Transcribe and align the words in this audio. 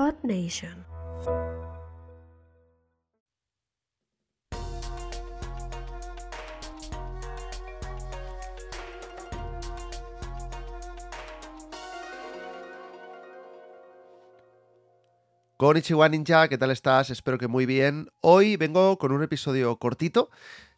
Earth 0.00 0.24
Nation. 0.24 0.86
Konnichiwa 15.58 16.08
Ninja, 16.08 16.48
¿qué 16.48 16.56
tal 16.56 16.70
estás? 16.70 17.10
Espero 17.10 17.36
que 17.36 17.46
muy 17.46 17.66
bien. 17.66 18.08
Hoy 18.22 18.56
vengo 18.56 18.96
con 18.96 19.12
un 19.12 19.22
episodio 19.22 19.76
cortito. 19.76 20.30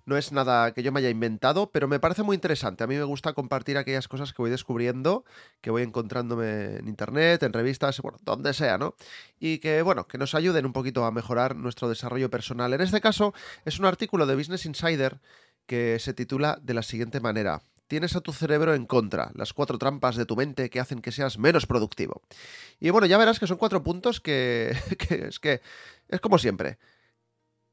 No 0.04 0.16
es 0.16 0.32
nada 0.32 0.72
que 0.74 0.82
yo 0.82 0.90
me 0.90 0.98
haya 0.98 1.10
inventado, 1.10 1.70
pero 1.70 1.86
me 1.86 2.00
parece 2.00 2.24
muy 2.24 2.34
interesante. 2.34 2.82
A 2.82 2.86
mí 2.86 2.96
me 2.96 3.04
gusta 3.04 3.34
compartir 3.34 3.78
aquellas 3.78 4.08
cosas 4.08 4.32
que 4.32 4.42
voy 4.42 4.50
descubriendo, 4.50 5.24
que 5.60 5.70
voy 5.70 5.82
encontrándome 5.82 6.76
en 6.78 6.88
internet, 6.88 7.42
en 7.44 7.52
revistas, 7.52 8.00
bueno, 8.00 8.18
donde 8.22 8.52
sea, 8.52 8.78
¿no? 8.78 8.96
Y 9.38 9.58
que, 9.58 9.82
bueno, 9.82 10.08
que 10.08 10.18
nos 10.18 10.34
ayuden 10.34 10.66
un 10.66 10.72
poquito 10.72 11.04
a 11.04 11.12
mejorar 11.12 11.54
nuestro 11.54 11.88
desarrollo 11.88 12.30
personal. 12.30 12.72
En 12.72 12.80
este 12.80 13.00
caso, 13.00 13.32
es 13.64 13.78
un 13.78 13.84
artículo 13.84 14.26
de 14.26 14.34
Business 14.34 14.66
Insider 14.66 15.20
que 15.66 15.98
se 16.00 16.14
titula 16.14 16.58
de 16.60 16.74
la 16.74 16.82
siguiente 16.82 17.20
manera. 17.20 17.62
Tienes 17.86 18.16
a 18.16 18.20
tu 18.20 18.32
cerebro 18.32 18.74
en 18.74 18.86
contra, 18.86 19.30
las 19.34 19.52
cuatro 19.52 19.78
trampas 19.78 20.16
de 20.16 20.26
tu 20.26 20.34
mente 20.34 20.70
que 20.70 20.80
hacen 20.80 21.00
que 21.00 21.12
seas 21.12 21.38
menos 21.38 21.66
productivo. 21.66 22.22
Y 22.80 22.90
bueno, 22.90 23.06
ya 23.06 23.18
verás 23.18 23.38
que 23.38 23.46
son 23.46 23.58
cuatro 23.58 23.82
puntos 23.82 24.20
que, 24.20 24.74
que 24.98 25.26
es 25.26 25.38
que 25.38 25.60
es 26.08 26.20
como 26.20 26.38
siempre. 26.38 26.78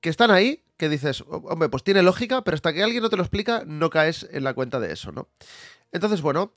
Que 0.01 0.09
están 0.09 0.29
ahí, 0.31 0.63
que 0.79 0.87
dices, 0.87 1.25
hombre, 1.27 1.67
pues 1.67 1.83
tiene 1.83 2.01
lógica, 2.01 2.41
pero 2.41 2.55
hasta 2.55 2.71
que 2.71 2.81
alguien 2.81 3.03
no 3.03 3.09
te 3.09 3.17
lo 3.17 3.23
explica, 3.23 3.63
no 3.67 3.89
caes 3.89 4.25
en 4.31 4.45
la 4.45 4.53
cuenta 4.53 4.79
de 4.79 4.93
eso, 4.93 5.11
¿no? 5.11 5.27
Entonces, 5.91 6.21
bueno, 6.21 6.53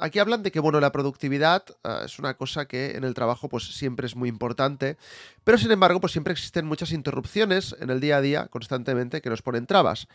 aquí 0.00 0.20
hablan 0.20 0.42
de 0.42 0.50
que, 0.52 0.60
bueno, 0.60 0.80
la 0.80 0.90
productividad 0.90 1.64
uh, 1.84 2.04
es 2.04 2.18
una 2.18 2.34
cosa 2.34 2.66
que 2.66 2.92
en 2.92 3.04
el 3.04 3.12
trabajo, 3.12 3.48
pues 3.48 3.76
siempre 3.76 4.06
es 4.06 4.16
muy 4.16 4.28
importante, 4.28 4.96
pero 5.44 5.58
sin 5.58 5.70
embargo, 5.70 6.00
pues 6.00 6.12
siempre 6.12 6.32
existen 6.32 6.64
muchas 6.64 6.92
interrupciones 6.92 7.76
en 7.80 7.90
el 7.90 8.00
día 8.00 8.16
a 8.16 8.20
día 8.20 8.46
constantemente 8.46 9.20
que 9.20 9.30
nos 9.30 9.42
ponen 9.42 9.66
trabas. 9.66 10.06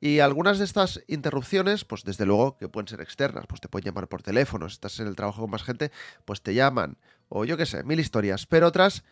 Y 0.00 0.20
algunas 0.20 0.58
de 0.58 0.64
estas 0.64 1.02
interrupciones, 1.08 1.84
pues 1.84 2.04
desde 2.04 2.24
luego 2.24 2.56
que 2.56 2.68
pueden 2.68 2.88
ser 2.88 3.00
externas, 3.00 3.44
pues 3.46 3.60
te 3.60 3.68
pueden 3.68 3.86
llamar 3.86 4.08
por 4.08 4.22
teléfono, 4.22 4.68
si 4.68 4.74
estás 4.74 5.00
en 5.00 5.08
el 5.08 5.16
trabajo 5.16 5.42
con 5.42 5.50
más 5.50 5.64
gente, 5.64 5.90
pues 6.24 6.40
te 6.42 6.54
llaman, 6.54 6.96
o 7.28 7.44
yo 7.44 7.56
qué 7.58 7.66
sé, 7.66 7.82
mil 7.82 8.00
historias, 8.00 8.46
pero 8.46 8.68
otras 8.68 9.02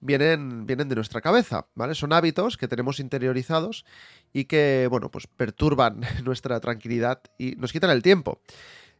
vienen, 0.00 0.66
vienen 0.66 0.88
de 0.88 0.94
nuestra 0.94 1.20
cabeza, 1.20 1.66
¿vale? 1.74 1.94
Son 1.94 2.12
hábitos 2.12 2.56
que 2.56 2.68
tenemos 2.68 3.00
interiorizados 3.00 3.84
y 4.32 4.44
que, 4.44 4.86
bueno, 4.90 5.10
pues 5.10 5.26
perturban 5.26 6.00
nuestra 6.24 6.60
tranquilidad 6.60 7.22
y 7.38 7.56
nos 7.56 7.72
quitan 7.72 7.90
el 7.90 8.02
tiempo. 8.02 8.40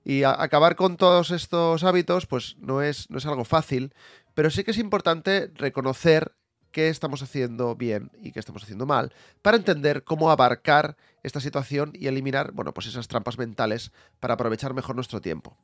Y 0.05 0.23
acabar 0.23 0.77
con 0.77 0.97
todos 0.97 1.31
estos 1.31 1.85
hábitos, 1.85 2.27
pues 2.27 2.57
no 2.59 2.83
es, 2.83 3.11
no 3.11 3.19
es 3.19 3.27
algo 3.27 3.45
fácil, 3.45 3.93
pero 4.35 4.51
sí 4.51 4.65
que 4.65 4.71
es 4.71 4.79
importante 4.79 5.51
reconocer 5.55 6.33
qué 6.73 6.89
estamos 6.89 7.23
haciendo 7.23 7.75
bien 7.75 8.11
y 8.23 8.33
qué 8.33 8.41
estamos 8.41 8.62
haciendo 8.62 8.87
mal, 8.87 9.12
para 9.43 9.57
entender 9.57 10.05
cómo 10.05 10.31
abarcar 10.31 10.97
esta 11.23 11.41
situación 11.41 11.93
y 11.95 12.07
eliminar, 12.07 12.53
bueno, 12.53 12.73
pues 12.73 12.87
esas 12.87 13.09
trampas 13.09 13.39
mentales 13.39 13.93
para 14.21 14.35
aprovechar 14.35 14.75
mejor 14.75 14.95
nuestro 14.95 15.21
tiempo. 15.21 15.57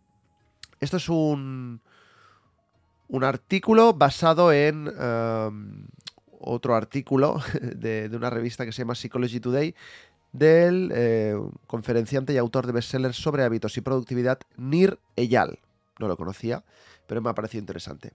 Esto 0.81 0.97
es 0.97 1.09
un, 1.09 1.83
un 3.09 3.25
artículo 3.25 3.93
basado 3.93 4.53
en 4.53 4.89
um, 4.89 5.87
otro 6.41 6.75
artículo 6.75 7.41
de, 7.61 8.11
una 8.13 8.31
revista 8.31 8.65
que 8.65 8.73
se 8.73 8.83
llama 8.83 8.95
Psychology 8.95 9.41
Today 9.41 9.75
del 10.33 10.91
eh, 10.93 11.37
conferenciante 11.67 12.33
y 12.33 12.39
autor 12.39 12.67
de 12.67 12.73
bestsellers 12.73 13.17
sobre 13.17 13.45
hábitos 13.45 13.77
y 13.77 13.81
productividad 13.83 14.41
Nir 14.57 14.99
Eyal. 15.15 15.61
No 16.01 16.09
lo 16.09 16.17
conocía, 16.17 16.65
pero 17.07 17.23
me 17.23 17.31
ha 17.31 17.35
parecido 17.35 17.61
interesante. 17.61 18.13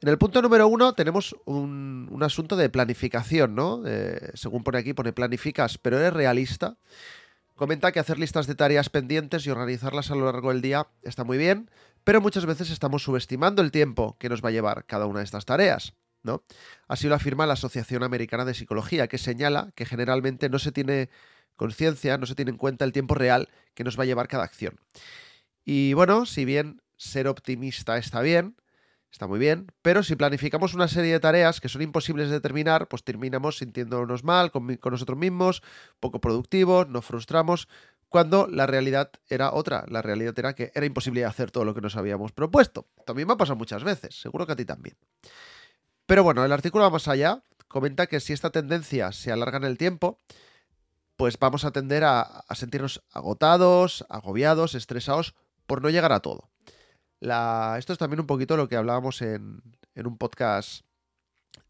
En 0.00 0.08
el 0.08 0.18
punto 0.18 0.40
número 0.40 0.68
uno 0.68 0.92
tenemos 0.92 1.34
un, 1.44 2.08
un 2.12 2.22
asunto 2.22 2.54
de 2.54 2.70
planificación, 2.70 3.56
¿no? 3.56 3.82
Eh, 3.84 4.30
según 4.34 4.62
pone 4.62 4.78
aquí, 4.78 4.94
pone 4.94 5.12
planificas, 5.12 5.78
pero 5.78 5.98
eres 5.98 6.12
realista. 6.12 6.76
Comenta 7.58 7.90
que 7.90 7.98
hacer 7.98 8.20
listas 8.20 8.46
de 8.46 8.54
tareas 8.54 8.88
pendientes 8.88 9.44
y 9.44 9.50
organizarlas 9.50 10.12
a 10.12 10.14
lo 10.14 10.26
largo 10.26 10.50
del 10.50 10.62
día 10.62 10.86
está 11.02 11.24
muy 11.24 11.38
bien, 11.38 11.68
pero 12.04 12.20
muchas 12.20 12.46
veces 12.46 12.70
estamos 12.70 13.02
subestimando 13.02 13.62
el 13.62 13.72
tiempo 13.72 14.16
que 14.20 14.28
nos 14.28 14.44
va 14.44 14.50
a 14.50 14.52
llevar 14.52 14.86
cada 14.86 15.06
una 15.06 15.18
de 15.18 15.24
estas 15.24 15.44
tareas. 15.44 15.94
¿no? 16.22 16.44
Así 16.86 17.08
lo 17.08 17.16
afirma 17.16 17.46
la 17.46 17.54
Asociación 17.54 18.04
Americana 18.04 18.44
de 18.44 18.54
Psicología, 18.54 19.08
que 19.08 19.18
señala 19.18 19.72
que 19.74 19.86
generalmente 19.86 20.48
no 20.48 20.60
se 20.60 20.70
tiene 20.70 21.10
conciencia, 21.56 22.16
no 22.16 22.26
se 22.26 22.36
tiene 22.36 22.52
en 22.52 22.58
cuenta 22.58 22.84
el 22.84 22.92
tiempo 22.92 23.16
real 23.16 23.48
que 23.74 23.82
nos 23.82 23.98
va 23.98 24.04
a 24.04 24.06
llevar 24.06 24.28
cada 24.28 24.44
acción. 24.44 24.78
Y 25.64 25.94
bueno, 25.94 26.26
si 26.26 26.44
bien 26.44 26.80
ser 26.96 27.26
optimista 27.26 27.98
está 27.98 28.20
bien, 28.20 28.54
está 29.10 29.26
muy 29.26 29.38
bien, 29.38 29.66
pero 29.82 30.02
si 30.02 30.16
planificamos 30.16 30.74
una 30.74 30.88
serie 30.88 31.12
de 31.12 31.20
tareas 31.20 31.60
que 31.60 31.68
son 31.68 31.82
imposibles 31.82 32.30
de 32.30 32.40
terminar, 32.40 32.88
pues 32.88 33.04
terminamos 33.04 33.58
sintiéndonos 33.58 34.24
mal 34.24 34.50
con, 34.50 34.76
con 34.76 34.92
nosotros 34.92 35.18
mismos, 35.18 35.62
poco 36.00 36.20
productivos, 36.20 36.88
nos 36.88 37.04
frustramos, 37.04 37.68
cuando 38.08 38.46
la 38.46 38.66
realidad 38.66 39.10
era 39.28 39.52
otra. 39.52 39.84
La 39.88 40.02
realidad 40.02 40.38
era 40.38 40.54
que 40.54 40.72
era 40.74 40.86
imposible 40.86 41.24
hacer 41.24 41.50
todo 41.50 41.64
lo 41.64 41.74
que 41.74 41.80
nos 41.80 41.96
habíamos 41.96 42.32
propuesto. 42.32 42.86
También 43.04 43.28
me 43.28 43.34
ha 43.34 43.36
pasado 43.36 43.56
muchas 43.56 43.84
veces, 43.84 44.20
seguro 44.20 44.46
que 44.46 44.52
a 44.52 44.56
ti 44.56 44.64
también. 44.64 44.96
Pero 46.06 46.22
bueno, 46.22 46.44
el 46.44 46.52
artículo 46.52 46.84
va 46.84 46.90
más 46.90 47.08
allá, 47.08 47.42
comenta 47.68 48.06
que 48.06 48.20
si 48.20 48.32
esta 48.32 48.50
tendencia 48.50 49.12
se 49.12 49.30
alarga 49.30 49.58
en 49.58 49.64
el 49.64 49.76
tiempo, 49.76 50.18
pues 51.16 51.38
vamos 51.38 51.64
a 51.64 51.70
tender 51.70 52.04
a, 52.04 52.22
a 52.22 52.54
sentirnos 52.54 53.02
agotados, 53.12 54.06
agobiados, 54.08 54.74
estresados 54.74 55.34
por 55.66 55.82
no 55.82 55.90
llegar 55.90 56.12
a 56.12 56.20
todo. 56.20 56.48
La, 57.20 57.76
esto 57.78 57.92
es 57.92 57.98
también 57.98 58.20
un 58.20 58.26
poquito 58.26 58.56
lo 58.56 58.68
que 58.68 58.76
hablábamos 58.76 59.22
en, 59.22 59.62
en 59.94 60.06
un 60.06 60.16
podcast 60.18 60.84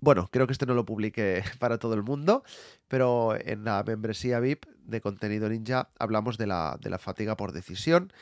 bueno, 0.01 0.29
creo 0.31 0.47
que 0.47 0.53
este 0.53 0.67
no 0.67 0.75
lo 0.75 0.85
publiqué 0.85 1.43
para 1.59 1.79
todo 1.79 1.95
el 1.95 2.03
mundo, 2.03 2.45
pero 2.87 3.37
en 3.37 3.65
la 3.65 3.83
membresía 3.83 4.41
VIP 4.41 4.67
de 4.85 5.01
contenido 5.01 5.49
ninja 5.49 5.91
hablamos 5.99 6.39
de 6.39 6.47
la, 6.47 6.79
de 6.81 6.91
la, 6.91 6.99
fatiga 6.99 7.37
por 7.37 7.53
decisión. 7.53 8.13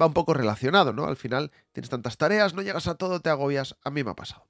Va 0.00 0.06
un 0.06 0.14
poco 0.14 0.34
relacionado, 0.34 0.92
¿no? 0.92 1.06
Al 1.06 1.16
final 1.16 1.50
tienes 1.72 1.90
tantas 1.90 2.16
tareas, 2.16 2.54
no 2.54 2.62
llegas 2.62 2.86
a 2.88 2.94
todo, 2.94 3.20
te 3.20 3.30
agobias. 3.30 3.76
A 3.82 3.90
mí 3.90 4.02
me 4.04 4.10
ha 4.10 4.14
pasado. 4.14 4.46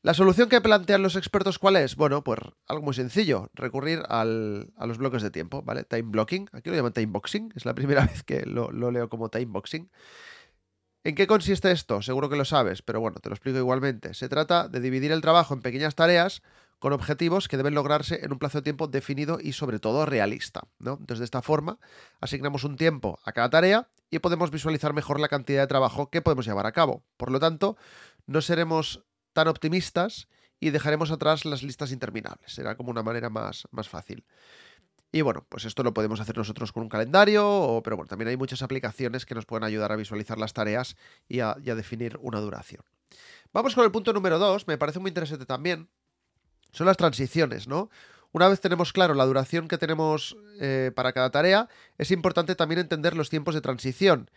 La 0.00 0.14
solución 0.14 0.48
que 0.48 0.60
plantean 0.60 1.02
los 1.02 1.14
expertos, 1.14 1.60
¿cuál 1.60 1.76
es? 1.76 1.94
Bueno, 1.94 2.24
pues 2.24 2.40
algo 2.66 2.82
muy 2.82 2.94
sencillo, 2.94 3.50
recurrir 3.54 4.02
al, 4.08 4.72
a 4.76 4.86
los 4.86 4.98
bloques 4.98 5.22
de 5.22 5.30
tiempo, 5.30 5.62
¿vale? 5.62 5.84
Time 5.84 6.02
blocking, 6.02 6.48
aquí 6.52 6.70
lo 6.70 6.76
llaman 6.76 6.92
time 6.92 7.12
boxing, 7.12 7.52
es 7.54 7.64
la 7.64 7.74
primera 7.74 8.06
vez 8.06 8.24
que 8.24 8.44
lo, 8.44 8.72
lo 8.72 8.90
leo 8.90 9.08
como 9.08 9.28
time 9.28 9.46
boxing. 9.46 9.90
¿En 11.04 11.16
qué 11.16 11.26
consiste 11.26 11.72
esto? 11.72 12.00
Seguro 12.00 12.28
que 12.28 12.36
lo 12.36 12.44
sabes, 12.44 12.80
pero 12.82 13.00
bueno, 13.00 13.18
te 13.18 13.28
lo 13.28 13.34
explico 13.34 13.58
igualmente. 13.58 14.14
Se 14.14 14.28
trata 14.28 14.68
de 14.68 14.80
dividir 14.80 15.10
el 15.10 15.20
trabajo 15.20 15.52
en 15.52 15.60
pequeñas 15.60 15.96
tareas 15.96 16.42
con 16.78 16.92
objetivos 16.92 17.48
que 17.48 17.56
deben 17.56 17.74
lograrse 17.74 18.24
en 18.24 18.32
un 18.32 18.38
plazo 18.38 18.58
de 18.58 18.62
tiempo 18.62 18.86
definido 18.86 19.38
y 19.40 19.52
sobre 19.52 19.80
todo 19.80 20.06
realista. 20.06 20.62
Entonces, 20.80 21.18
de 21.18 21.24
esta 21.24 21.42
forma, 21.42 21.78
asignamos 22.20 22.62
un 22.64 22.76
tiempo 22.76 23.18
a 23.24 23.32
cada 23.32 23.50
tarea 23.50 23.88
y 24.10 24.20
podemos 24.20 24.50
visualizar 24.50 24.92
mejor 24.92 25.18
la 25.18 25.28
cantidad 25.28 25.62
de 25.62 25.66
trabajo 25.66 26.08
que 26.08 26.22
podemos 26.22 26.46
llevar 26.46 26.66
a 26.66 26.72
cabo. 26.72 27.02
Por 27.16 27.32
lo 27.32 27.40
tanto, 27.40 27.76
no 28.26 28.40
seremos 28.40 29.02
tan 29.32 29.48
optimistas 29.48 30.28
y 30.60 30.70
dejaremos 30.70 31.10
atrás 31.10 31.44
las 31.44 31.64
listas 31.64 31.90
interminables. 31.90 32.52
Será 32.52 32.76
como 32.76 32.90
una 32.90 33.02
manera 33.02 33.28
más, 33.28 33.66
más 33.72 33.88
fácil. 33.88 34.24
Y 35.14 35.20
bueno, 35.20 35.44
pues 35.50 35.66
esto 35.66 35.82
lo 35.82 35.92
podemos 35.92 36.20
hacer 36.20 36.38
nosotros 36.38 36.72
con 36.72 36.82
un 36.82 36.88
calendario, 36.88 37.82
pero 37.84 37.96
bueno, 37.96 38.08
también 38.08 38.28
hay 38.28 38.38
muchas 38.38 38.62
aplicaciones 38.62 39.26
que 39.26 39.34
nos 39.34 39.44
pueden 39.44 39.62
ayudar 39.62 39.92
a 39.92 39.96
visualizar 39.96 40.38
las 40.38 40.54
tareas 40.54 40.96
y 41.28 41.40
a, 41.40 41.54
definir 41.54 42.18
una 42.22 42.40
duración. 42.40 42.82
Vamos 43.52 43.74
con 43.74 43.84
el 43.84 43.90
punto 43.90 44.14
número 44.14 44.38
dos, 44.38 44.66
me 44.66 44.78
parece 44.78 45.00
muy 45.00 45.10
interesante 45.10 45.44
también. 45.44 45.90
Son 46.72 46.86
las 46.86 46.96
transiciones, 46.96 47.68
¿no? 47.68 47.90
Una 48.32 48.48
vez 48.48 48.62
tenemos 48.62 48.94
claro 48.94 49.12
la 49.12 49.26
duración 49.26 49.68
que 49.68 49.76
tenemos 49.76 50.34
eh, 50.58 50.90
para 50.94 51.12
cada 51.12 51.30
tarea, 51.30 51.68
es 51.98 52.10
importante 52.10 52.54
también 52.54 52.78
entender 52.78 53.14
los 53.14 53.28
tiempos 53.28 53.54
de 53.54 53.60
transición. 53.60 54.30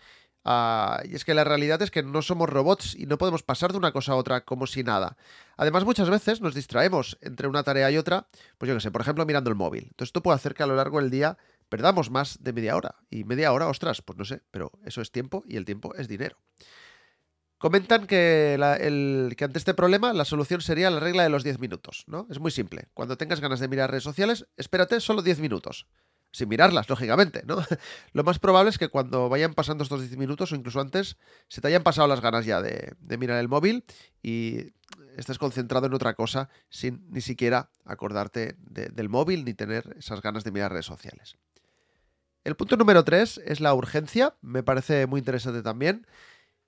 Uh, 0.45 1.01
y 1.09 1.15
es 1.15 1.25
que 1.25 1.33
la 1.33 1.43
realidad 1.43 1.81
es 1.81 1.89
que 1.89 2.03
no 2.03 2.21
somos 2.21 2.47
robots 2.47 2.95
y 2.95 3.07
no 3.07 3.17
podemos 3.17 3.41
pasar 3.41 3.71
de 3.71 3.79
una 3.79 3.91
cosa 3.91 4.11
a 4.11 4.15
otra 4.15 4.45
como 4.45 4.67
si 4.67 4.83
nada. 4.83 5.17
Además, 5.57 5.85
muchas 5.85 6.07
veces 6.07 6.39
nos 6.39 6.53
distraemos 6.53 7.17
entre 7.21 7.47
una 7.47 7.63
tarea 7.63 7.89
y 7.89 7.97
otra, 7.97 8.27
pues 8.59 8.69
yo 8.69 8.75
qué 8.75 8.81
sé, 8.81 8.91
por 8.91 9.01
ejemplo, 9.01 9.25
mirando 9.25 9.49
el 9.49 9.55
móvil. 9.55 9.85
Entonces, 9.85 10.09
esto 10.09 10.21
puede 10.21 10.35
hacer 10.35 10.53
que 10.53 10.61
a 10.61 10.67
lo 10.67 10.75
largo 10.75 11.01
del 11.01 11.09
día 11.09 11.39
perdamos 11.67 12.11
más 12.11 12.43
de 12.43 12.53
media 12.53 12.75
hora. 12.75 12.93
Y 13.09 13.23
media 13.23 13.51
hora, 13.53 13.67
ostras, 13.67 14.03
pues 14.03 14.19
no 14.19 14.25
sé, 14.25 14.43
pero 14.51 14.71
eso 14.85 15.01
es 15.01 15.11
tiempo 15.11 15.43
y 15.47 15.57
el 15.57 15.65
tiempo 15.65 15.95
es 15.95 16.07
dinero. 16.07 16.37
Comentan 17.57 18.05
que, 18.05 18.53
el, 18.53 19.33
que, 19.35 19.45
ante 19.45 19.57
este 19.57 19.73
problema 19.73 20.13
la 20.13 20.25
solución 20.25 20.61
sería 20.61 20.91
la 20.91 20.99
regla 20.99 21.23
de 21.23 21.29
los 21.29 21.43
10 21.43 21.57
minutos, 21.57 22.03
¿no? 22.05 22.27
Es 22.29 22.39
muy 22.39 22.51
simple. 22.51 22.89
Cuando 22.93 23.17
tengas 23.17 23.39
ganas 23.39 23.59
de 23.59 23.67
mirar 23.67 23.89
redes 23.89 24.03
sociales, 24.03 24.45
espérate 24.57 24.99
solo 24.99 25.23
10 25.23 25.39
minutos 25.39 25.87
sin 26.35 26.49
mirarlas, 26.49 26.89
lógicamente, 26.89 27.43
¿no? 27.45 27.55
Lo 28.11 28.25
más 28.25 28.39
probable 28.39 28.69
es 28.69 28.77
que 28.77 28.89
cuando 28.89 29.29
vayan 29.29 29.53
pasando 29.53 29.85
estos 29.85 30.01
10 30.01 30.17
minutos 30.17 30.51
o 30.51 30.55
incluso 30.55 30.81
antes, 30.81 31.15
se 31.47 31.61
te 31.61 31.69
hayan 31.69 31.81
pasado 31.81 32.09
las 32.09 32.19
ganas 32.19 32.45
ya 32.45 32.61
de, 32.61 32.93
mirar 33.17 33.39
el 33.39 33.47
móvil 33.47 33.85
y 34.21 34.73
estés 35.15 35.37
concentrado 35.37 35.87
en 35.87 35.93
otra 35.93 36.13
cosa 36.13 36.49
sin 36.67 37.09
ni 37.09 37.21
siquiera 37.21 37.69
acordarte 37.85 38.57
de, 38.59 38.87
del 38.87 39.07
móvil 39.07 39.45
ni 39.45 39.53
tener 39.53 39.95
esas 39.97 40.21
ganas 40.21 40.43
de 40.43 40.51
mirar 40.51 40.73
redes 40.73 40.87
sociales. 40.87 41.37
El 42.43 42.57
punto 42.57 42.75
número 42.75 43.05
3 43.05 43.41
es 43.45 43.61
la 43.61 43.73
urgencia, 43.73 44.35
me 44.41 44.61
parece 44.61 45.07
muy 45.07 45.19
interesante 45.19 45.63
también, 45.63 46.05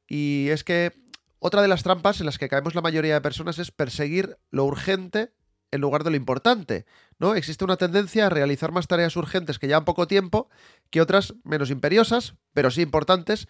y 0.08 0.48
es 0.50 0.64
que 0.64 0.94
Otra 1.40 1.62
de 1.62 1.68
las 1.68 1.84
trampas 1.84 2.19
en 2.19 2.25
las 2.25 2.38
que 2.40 2.48
caemos 2.50 2.74
la 2.74 2.81
mayoría 2.81 3.14
de 3.16 3.22
personas 3.22 3.60
es 3.60 3.69
perseguir 3.69 4.38
lo 4.50 4.64
urgente 4.64 5.34
en 5.72 5.81
lugar 5.81 6.04
de 6.04 6.12
lo 6.12 6.16
importante, 6.16 6.86
¿no? 7.19 7.36
Existe 7.36 7.64
una 7.64 7.78
tendencia 7.78 8.28
a 8.28 8.30
realizar 8.30 8.72
más 8.72 8.88
tareas 8.88 9.16
urgentes 9.16 9.60
que 9.60 9.68
llevan 9.68 9.86
poco 9.86 10.08
tiempo 10.08 10.50
que 10.90 11.02
otras 11.02 11.34
menos 11.44 11.69
imperiosas, 11.69 12.36
pero 12.54 12.72
sí 12.72 12.81
importantes, 12.81 13.48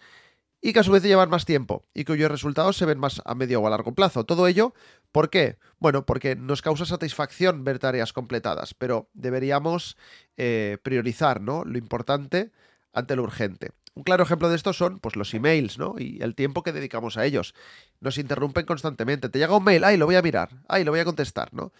y 0.60 0.72
que 0.72 0.80
a 0.80 0.82
su 0.82 0.92
vez 0.92 1.02
llevan 1.02 1.30
más 1.30 1.44
tiempo 1.44 1.84
y 1.94 2.04
cuyos 2.04 2.30
resultados 2.30 2.76
se 2.76 2.84
ven 2.84 2.98
más 2.98 3.22
a 3.24 3.34
medio 3.34 3.60
o 3.60 3.66
a 3.66 3.70
largo 3.70 3.94
plazo. 3.94 4.24
Todo 4.24 4.46
ello, 4.48 4.74
¿por 5.12 5.30
qué? 5.30 5.58
Bueno, 5.78 6.04
porque 6.04 6.34
nos 6.36 6.62
causa 6.62 6.84
satisfacción 6.84 7.64
ver 7.64 7.78
tareas 7.78 8.12
completadas, 8.12 8.74
pero 8.74 9.08
deberíamos 9.14 9.96
eh, 10.36 10.78
priorizar 10.82 11.40
¿no? 11.40 11.64
lo 11.64 11.78
importante 11.78 12.50
ante 12.92 13.16
lo 13.16 13.22
urgente. 13.22 13.70
Un 13.94 14.04
claro 14.04 14.22
ejemplo 14.22 14.48
de 14.48 14.56
esto 14.56 14.72
son 14.72 15.00
pues, 15.00 15.16
los 15.16 15.34
emails 15.34 15.78
¿no? 15.78 15.94
y 15.98 16.22
el 16.22 16.34
tiempo 16.34 16.62
que 16.62 16.72
dedicamos 16.72 17.16
a 17.16 17.24
ellos. 17.24 17.54
Nos 18.00 18.18
interrumpen 18.18 18.64
constantemente. 18.64 19.28
Te 19.28 19.38
llega 19.38 19.56
un 19.56 19.64
mail, 19.64 19.84
ay, 19.84 19.96
lo 19.96 20.06
voy 20.06 20.16
a 20.16 20.22
mirar, 20.22 20.50
ay, 20.68 20.84
lo 20.84 20.92
voy 20.92 21.00
a 21.00 21.04
contestar, 21.04 21.52
¿no? 21.52 21.72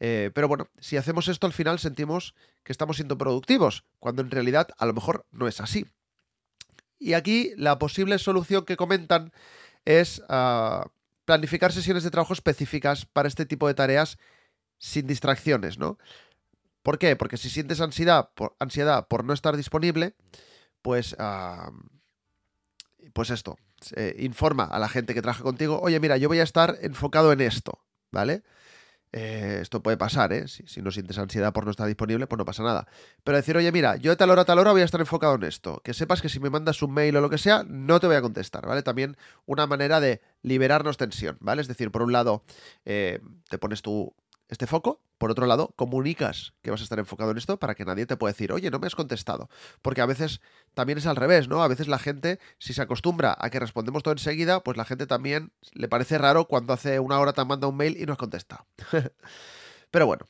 Eh, 0.00 0.30
pero 0.34 0.48
bueno, 0.48 0.68
si 0.78 0.96
hacemos 0.96 1.28
esto 1.28 1.46
al 1.46 1.52
final 1.52 1.78
sentimos 1.78 2.34
que 2.62 2.72
estamos 2.72 2.96
siendo 2.96 3.16
productivos, 3.16 3.84
cuando 3.98 4.22
en 4.22 4.30
realidad 4.30 4.68
a 4.76 4.86
lo 4.86 4.92
mejor 4.92 5.26
no 5.30 5.48
es 5.48 5.60
así. 5.60 5.86
Y 6.98 7.14
aquí 7.14 7.52
la 7.56 7.78
posible 7.78 8.18
solución 8.18 8.64
que 8.64 8.76
comentan 8.76 9.32
es 9.84 10.22
ah, 10.28 10.88
planificar 11.24 11.72
sesiones 11.72 12.04
de 12.04 12.10
trabajo 12.10 12.32
específicas 12.32 13.06
para 13.06 13.28
este 13.28 13.46
tipo 13.46 13.68
de 13.68 13.74
tareas 13.74 14.18
sin 14.78 15.06
distracciones, 15.06 15.78
¿no? 15.78 15.98
¿Por 16.82 16.98
qué? 16.98 17.16
Porque 17.16 17.36
si 17.36 17.50
sientes 17.50 17.80
ansiedad 17.80 18.30
por, 18.34 18.54
ansiedad 18.58 19.08
por 19.08 19.24
no 19.24 19.32
estar 19.32 19.56
disponible, 19.56 20.14
pues, 20.82 21.16
ah, 21.18 21.72
pues 23.12 23.30
esto, 23.30 23.58
informa 24.18 24.64
a 24.64 24.78
la 24.78 24.88
gente 24.88 25.14
que 25.14 25.22
trabaja 25.22 25.42
contigo, 25.42 25.80
oye, 25.80 25.98
mira, 26.00 26.16
yo 26.16 26.28
voy 26.28 26.38
a 26.38 26.44
estar 26.44 26.78
enfocado 26.80 27.32
en 27.32 27.40
esto, 27.40 27.80
¿vale? 28.12 28.42
Eh, 29.18 29.60
esto 29.62 29.82
puede 29.82 29.96
pasar, 29.96 30.30
¿eh? 30.34 30.46
Si, 30.46 30.82
no 30.82 30.90
sientes 30.90 31.16
ansiedad 31.16 31.54
por 31.54 31.64
no 31.64 31.70
estar 31.70 31.86
disponible, 31.86 32.26
pues 32.26 32.36
no 32.36 32.44
pasa 32.44 32.62
nada. 32.62 32.86
Pero 33.24 33.38
decir, 33.38 33.56
oye, 33.56 33.72
mira, 33.72 33.96
yo 33.96 34.10
de 34.10 34.16
tal 34.16 34.28
hora 34.28 34.42
a 34.42 34.44
tal 34.44 34.58
hora 34.58 34.72
voy 34.72 34.82
a 34.82 34.84
estar 34.84 35.00
enfocado 35.00 35.36
en 35.36 35.44
esto. 35.44 35.80
Que 35.82 35.94
sepas 35.94 36.20
que 36.20 36.28
si 36.28 36.38
me 36.38 36.50
mandas 36.50 36.82
un 36.82 36.92
mail 36.92 37.16
o 37.16 37.22
lo 37.22 37.30
que 37.30 37.38
sea, 37.38 37.64
no 37.66 37.98
te 37.98 38.08
voy 38.08 38.16
a 38.16 38.20
contestar, 38.20 38.66
¿vale? 38.66 38.82
También 38.82 39.16
una 39.46 39.66
manera 39.66 40.00
de 40.00 40.20
liberarnos 40.42 40.98
tensión, 40.98 41.38
¿vale? 41.40 41.62
Es 41.62 41.68
decir, 41.68 41.90
por 41.90 42.02
un 42.02 42.12
lado, 42.12 42.44
eh, 42.84 43.20
te 43.48 43.56
pones 43.56 43.80
tu 43.80 44.14
este 44.48 44.66
foco. 44.66 45.00
Por 45.18 45.30
otro 45.30 45.46
lado, 45.46 45.72
comunicas 45.76 46.52
que 46.62 46.70
vas 46.70 46.80
a 46.80 46.84
estar 46.84 46.98
enfocado 46.98 47.30
en 47.30 47.38
esto 47.38 47.58
para 47.58 47.74
que 47.74 47.84
nadie 47.84 48.06
te 48.06 48.16
pueda 48.16 48.32
decir, 48.32 48.52
oye, 48.52 48.70
no 48.70 48.78
me 48.78 48.86
has 48.86 48.94
contestado. 48.94 49.48
Porque 49.82 50.02
a 50.02 50.06
veces 50.06 50.40
también 50.74 50.98
es 50.98 51.06
al 51.06 51.16
revés, 51.16 51.48
¿no? 51.48 51.62
A 51.62 51.68
veces 51.68 51.88
la 51.88 51.98
gente, 51.98 52.38
si 52.58 52.74
se 52.74 52.82
acostumbra 52.82 53.36
a 53.38 53.50
que 53.50 53.60
respondemos 53.60 54.02
todo 54.02 54.12
enseguida, 54.12 54.62
pues 54.62 54.76
la 54.76 54.84
gente 54.84 55.06
también 55.06 55.52
le 55.72 55.88
parece 55.88 56.18
raro 56.18 56.46
cuando 56.46 56.72
hace 56.72 57.00
una 57.00 57.18
hora 57.18 57.32
te 57.32 57.44
manda 57.44 57.66
un 57.66 57.76
mail 57.76 57.96
y 57.96 58.04
no 58.04 58.12
has 58.12 58.18
contestado. 58.18 58.66
Pero 59.90 60.06
bueno. 60.06 60.26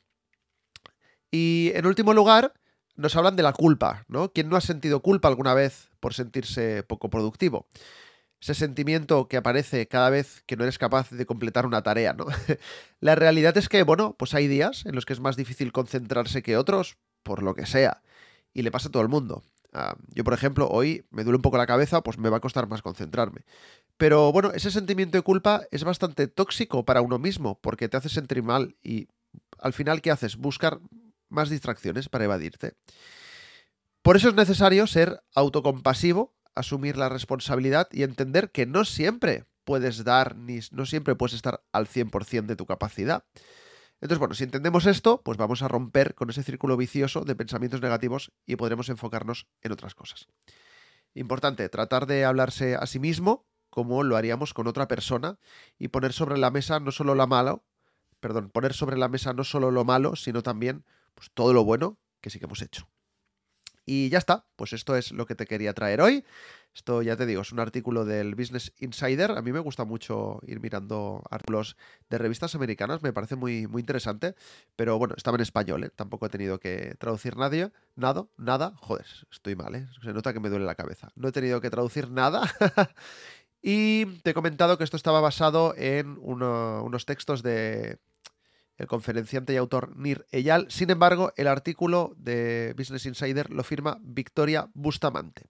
Y 1.31 1.73
en 1.75 1.87
último 1.87 2.15
lugar, 2.15 2.55
nos 2.95 3.17
hablan 3.17 3.37
de 3.37 3.43
la 3.43 3.53
culpa, 3.53 4.05
¿no? 4.09 4.33
¿Quién 4.33 4.49
no 4.49 4.57
ha 4.57 4.61
sentido 4.61 5.01
culpa 5.01 5.29
alguna 5.29 5.55
vez 5.55 5.91
por 6.01 6.15
sentirse 6.15 6.83
poco 6.83 7.11
productivo? 7.11 7.67
Ese 8.41 8.55
sentimiento 8.55 9.29
que 9.29 9.37
aparece 9.37 9.89
cada 9.89 10.11
vez 10.11 10.43
que 10.47 10.57
no 10.57 10.65
eres 10.65 10.79
capaz 10.79 11.11
de 11.11 11.27
completar 11.27 11.67
una 11.67 11.83
tarea, 11.83 12.13
¿no? 12.13 12.27
la 13.01 13.15
realidad 13.15 13.57
es 13.57 13.69
que, 13.69 13.83
bueno, 13.83 14.15
pues 14.19 14.35
hay 14.35 14.47
días 14.47 14.85
en 14.87 14.95
los 14.95 15.07
que 15.07 15.13
es 15.13 15.21
más 15.21 15.37
difícil 15.37 15.73
concentrarse 15.73 16.43
que 16.43 16.57
otros, 16.57 16.99
por 17.23 17.43
lo 17.43 17.55
que 17.55 17.67
sea, 17.67 18.03
y 18.53 18.63
le 18.63 18.71
pasa 18.71 18.89
a 18.89 18.93
todo 18.93 19.03
el 19.03 19.09
mundo. 19.09 19.43
Ah, 19.73 19.97
yo, 20.15 20.25
por 20.25 20.35
ejemplo, 20.35 20.69
hoy 20.69 21.07
me 21.11 21.25
duele 21.25 21.37
un 21.37 21.43
poco 21.43 21.59
la 21.59 21.67
cabeza, 21.67 22.03
pues 22.03 22.19
me 22.19 22.31
va 22.31 22.39
a 22.39 22.41
costar 22.41 22.69
más 22.69 22.83
concentrarme. 22.83 23.45
Pero 23.97 24.33
bueno, 24.33 24.53
ese 24.53 24.71
sentimiento 24.71 25.19
de 25.19 25.23
culpa 25.23 25.63
es 25.71 25.85
bastante 25.85 26.29
tóxico 26.29 26.85
para 26.85 27.01
uno 27.01 27.19
mismo, 27.19 27.59
porque 27.61 27.89
te 27.89 27.97
hace 27.97 28.09
sentir 28.09 28.43
mal 28.43 28.77
y 28.83 29.09
al 29.59 29.73
final, 29.73 30.01
¿qué 30.03 30.11
haces? 30.11 30.37
Buscar 30.37 30.79
más 31.29 31.51
distracciones 31.51 32.09
para 32.09 32.25
evadirte. 32.25 32.75
Por 34.03 34.17
eso 34.17 34.29
es 34.29 34.35
necesario 34.35 34.87
ser 34.87 35.21
autocompasivo 35.35 36.36
asumir 36.57 36.97
la 36.97 37.09
responsabilidad 37.09 37.89
y 37.93 38.03
entender 38.03 38.51
que 38.51 38.67
no 38.67 38.85
siempre 38.85 39.45
puedes 39.65 40.05
dar, 40.05 40.37
ni 40.37 40.61
no 40.73 40.87
siempre 40.87 41.15
puedes 41.15 41.35
estar 41.35 41.63
al 41.73 41.87
100% 41.87 42.47
de 42.47 42.57
tu 42.57 42.67
capacidad. 42.67 43.25
Entonces, 44.01 44.19
bueno, 44.19 44.35
si 44.35 44.45
entendemos 44.45 44.87
esto, 44.87 45.23
pues 45.23 45.39
vamos 45.39 45.63
a 45.63 45.69
romper 45.69 46.15
con 46.15 46.29
ese 46.31 46.43
círculo 46.43 46.77
vicioso 46.77 47.25
de 47.25 47.35
pensamientos 47.35 47.81
negativos 47.81 48.33
y 48.45 48.57
podremos 48.57 48.89
enfocarnos 48.89 49.47
en 49.63 49.73
otras 49.73 49.95
cosas. 49.95 50.29
Importante, 51.15 51.69
tratar 51.69 52.07
de 52.07 52.25
hablarse 52.25 52.75
a 52.75 52.87
sí 52.87 52.99
mismo 52.99 53.47
como 53.71 54.03
lo 54.03 54.17
haríamos 54.17 54.55
con 54.55 54.67
otra 54.67 54.87
persona 54.87 55.39
y 55.79 55.89
poner 55.89 56.13
sobre 56.13 56.39
la 56.39 56.51
mesa 56.51 56.79
no 56.81 56.93
solo 56.93 57.15
lo 57.15 57.27
malo, 57.27 57.65
perdón, 58.21 58.51
poner 58.51 58.75
sobre 58.75 58.97
la 58.97 59.09
mesa 59.09 59.33
no 59.33 59.45
solo 59.45 59.71
lo 59.71 59.85
malo, 59.85 60.17
sino 60.17 60.43
también 60.43 60.85
pues, 61.15 61.31
todo 61.33 61.53
lo 61.53 61.65
bueno 61.65 61.99
que 62.21 62.31
sí 62.31 62.39
que 62.39 62.47
hemos 62.47 62.63
hecho. 62.63 62.89
Y 63.87 64.09
ya 64.09 64.19
está, 64.19 64.45
pues 64.57 64.73
esto 64.73 64.97
es 64.97 65.13
lo 65.13 65.27
que 65.27 65.37
te 65.37 65.47
quería 65.47 65.73
traer 65.73 66.01
hoy. 66.01 66.25
Esto 66.75 67.01
ya 67.01 67.17
te 67.17 67.25
digo, 67.25 67.41
es 67.41 67.53
un 67.53 67.61
artículo 67.61 68.05
del 68.05 68.35
Business 68.35 68.73
Insider. 68.81 69.31
A 69.31 69.43
mí 69.43 69.53
me 69.53 69.61
gusta 69.61 69.85
mucho 69.85 70.41
ir 70.47 70.61
mirando 70.61 71.23
artículos 71.31 71.77
de 72.11 72.19
revistas 72.19 72.55
americanas, 72.55 73.03
me 73.03 73.13
parece 73.13 73.37
muy, 73.37 73.67
muy 73.67 73.81
interesante. 73.81 74.35
Pero 74.75 74.99
bueno, 74.99 75.15
estaba 75.17 75.37
en 75.37 75.43
español, 75.43 75.85
¿eh? 75.85 75.91
tampoco 75.95 76.27
he 76.27 76.29
tenido 76.29 76.59
que 76.59 76.97
traducir 76.99 77.37
nadie, 77.37 77.71
nada, 77.95 78.27
nada. 78.37 78.75
Joder, 78.77 79.07
estoy 79.31 79.55
mal, 79.55 79.75
¿eh? 79.77 79.89
se 80.03 80.13
nota 80.13 80.35
que 80.35 80.41
me 80.41 80.51
duele 80.51 80.67
la 80.67 80.75
cabeza. 80.75 81.13
No 81.15 81.29
he 81.29 81.33
tenido 81.33 81.61
que 81.61 81.71
traducir 81.71 82.11
nada. 82.11 82.43
y 83.63 84.05
te 84.21 84.31
he 84.31 84.35
comentado 84.35 84.77
que 84.77 84.85
esto 84.85 84.99
estaba 84.99 85.21
basado 85.21 85.75
en 85.79 86.19
unos 86.21 87.07
textos 87.07 87.43
de 87.43 88.01
el 88.77 88.87
conferenciante 88.87 89.53
y 89.53 89.57
autor 89.57 89.97
Nir 89.97 90.27
Eyal. 90.31 90.67
Sin 90.71 90.91
embargo, 90.91 91.33
el 91.37 91.49
artículo 91.49 92.15
de 92.17 92.75
Business 92.77 93.07
Insider 93.07 93.51
lo 93.51 93.65
firma 93.65 93.99
Victoria 94.03 94.69
Bustamante. 94.75 95.47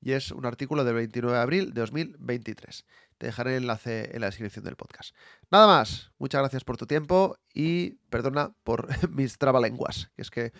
Y 0.00 0.12
es 0.12 0.30
un 0.30 0.46
artículo 0.46 0.84
del 0.84 0.94
29 0.94 1.36
de 1.36 1.42
abril 1.42 1.74
de 1.74 1.80
2023. 1.82 2.86
Te 3.18 3.26
dejaré 3.26 3.56
el 3.56 3.64
enlace 3.64 4.14
en 4.14 4.22
la 4.22 4.26
descripción 4.26 4.64
del 4.64 4.76
podcast. 4.76 5.14
Nada 5.50 5.66
más. 5.66 6.10
Muchas 6.18 6.40
gracias 6.40 6.64
por 6.64 6.78
tu 6.78 6.86
tiempo 6.86 7.36
y 7.52 7.96
perdona 8.08 8.52
por 8.64 8.88
mis 9.10 9.36
trabalenguas. 9.36 10.10
Que 10.16 10.22
es 10.22 10.30
que 10.30 10.52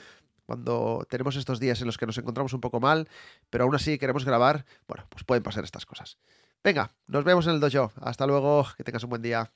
cuando 0.45 1.07
tenemos 1.09 1.37
estos 1.37 1.61
días 1.61 1.81
en 1.81 1.87
los 1.87 1.97
que 1.97 2.07
nos 2.07 2.19
encontramos 2.19 2.53
un 2.53 2.61
poco 2.61 2.81
mal, 2.81 3.09
pero 3.49 3.65
aún 3.65 3.75
así 3.75 3.99
queremos 3.99 4.25
grabar, 4.25 4.67
bueno, 4.89 5.07
pues 5.09 5.25
pueden 5.25 5.43
pasar 5.43 5.65
estas 5.65 5.87
cosas. 5.87 6.19
Venga, 6.63 6.93
nos 7.07 7.25
vemos 7.25 7.47
en 7.47 7.55
el 7.55 7.61
dojo. 7.61 7.93
Hasta 8.01 8.27
luego, 8.27 8.67
que 8.77 8.85
tengas 8.85 9.05
un 9.05 9.11
buen 9.11 9.23
día. 9.23 9.51